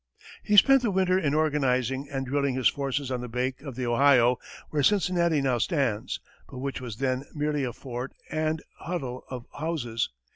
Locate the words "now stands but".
5.41-6.57